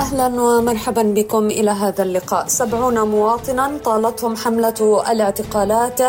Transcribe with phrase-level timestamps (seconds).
[0.00, 2.44] أهلا ومرحبا بكم إلى هذا اللقاء.
[2.48, 6.00] سبعون مواطنا طالتهم حملة الاعتقالات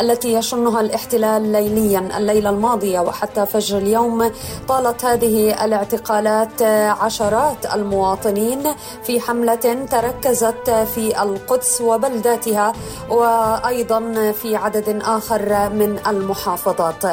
[0.00, 4.30] التي يشنها الاحتلال ليليا الليلة الماضية وحتى فجر اليوم
[4.68, 6.62] طالت هذه الاعتقالات
[7.02, 8.62] عشرات المواطنين
[9.02, 12.72] في حملة تركزت في القدس وبلداتها
[13.10, 17.04] وأيضا في عدد آخر من المحافظات.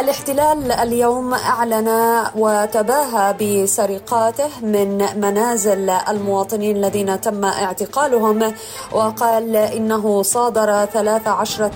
[0.00, 1.88] الاحتلال اليوم أعلن
[2.36, 5.69] وتباهى بسرقاته من منازل
[6.08, 8.54] المواطنين الذين تم اعتقالهم
[8.92, 11.70] وقال إنه صادر 13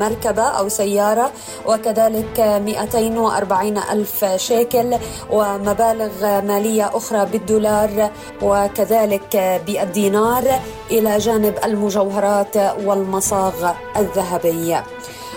[0.00, 1.30] مركبة أو سيارة
[1.66, 4.96] وكذلك 240 ألف شيكل
[5.30, 8.10] ومبالغ مالية أخرى بالدولار
[8.42, 10.44] وكذلك بالدينار
[10.90, 14.84] إلى جانب المجوهرات والمصاغ الذهبية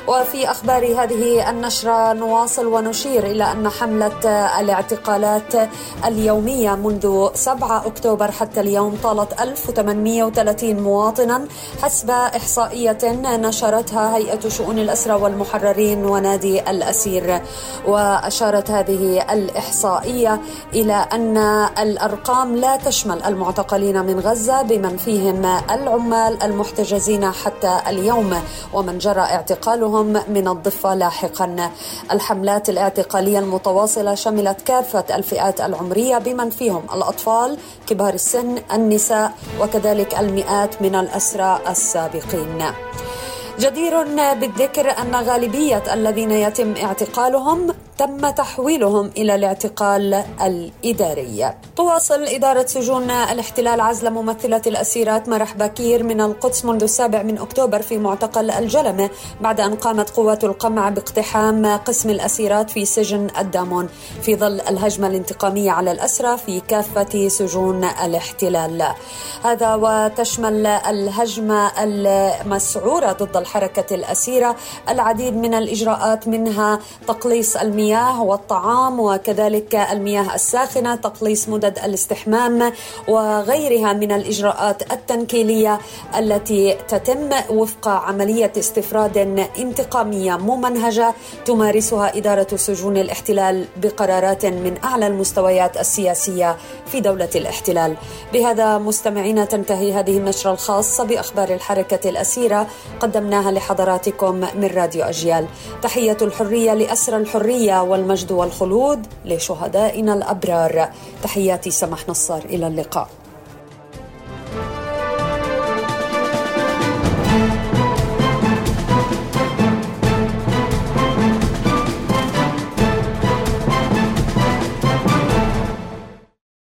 [0.07, 4.19] وفي أخبار هذه النشرة نواصل ونشير إلى أن حملة
[4.59, 5.69] الاعتقالات
[6.05, 11.47] اليومية منذ 7 أكتوبر حتى اليوم طالت 1830 مواطنا
[11.81, 12.97] حسب إحصائية
[13.37, 17.41] نشرتها هيئة شؤون الأسرى والمحررين ونادي الأسير.
[17.87, 20.41] وأشارت هذه الإحصائية
[20.73, 21.37] إلى أن
[21.79, 28.33] الأرقام لا تشمل المعتقلين من غزة بمن فيهم العمال المحتجزين حتى اليوم.
[28.73, 31.71] ومن جرى اعتقالهم غيرهم من الضفة لاحقا.
[32.11, 40.81] الحملات الاعتقالية المتواصلة شملت كافة الفئات العمرية بمن فيهم الأطفال كبار السن النساء وكذلك المئات
[40.81, 42.63] من الأسرى السابقين.
[43.59, 51.53] جدير بالذكر أن غالبية الذين يتم اعتقالهم تم تحويلهم إلى الاعتقال الإداري.
[51.75, 57.81] تواصل إدارة سجون الاحتلال عزل ممثلة الأسيرات مرح بكير من القدس منذ السابع من أكتوبر
[57.81, 59.09] في معتقل الجلمة
[59.41, 63.89] بعد أن قامت قوات القمع باقتحام قسم الأسيرات في سجن الدامون.
[64.21, 68.87] في ظل الهجمة الانتقامية على الأسرى في كافة سجون الاحتلال.
[69.43, 74.55] هذا وتشمل الهجمة المسعورة ضد الحركة الأسيرة
[74.89, 82.71] العديد من الإجراءات منها تقليص المياه المياه والطعام وكذلك المياه الساخنة تقليص مدد الاستحمام
[83.07, 85.79] وغيرها من الإجراءات التنكيلية
[86.17, 89.17] التي تتم وفق عملية استفراد
[89.59, 91.13] انتقامية ممنهجة
[91.45, 97.95] تمارسها إدارة سجون الاحتلال بقرارات من أعلى المستويات السياسية في دولة الاحتلال.
[98.33, 102.67] بهذا مستمعينا تنتهي هذه النشرة الخاصة بأخبار الحركة الأسيرة
[102.99, 105.45] قدمناها لحضراتكم من راديو أجيال.
[105.81, 110.89] تحية الحرية لاسرى الحرية والمجد والخلود لشهدائنا الأبرار.
[111.23, 113.07] تحياتي سمح نصار إلى اللقاء.